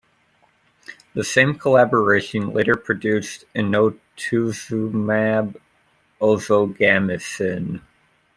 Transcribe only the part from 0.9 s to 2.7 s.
The same collaboration